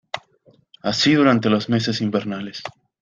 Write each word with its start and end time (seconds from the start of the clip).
Así 0.81 1.13
durante 1.13 1.51
los 1.51 1.69
meses 1.69 2.01
invernales. 2.01 2.63